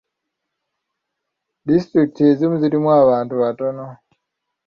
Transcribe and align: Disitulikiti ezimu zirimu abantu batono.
Disitulikiti 1.67 2.21
ezimu 2.31 2.55
zirimu 2.61 2.89
abantu 3.01 3.33
batono. 3.41 3.85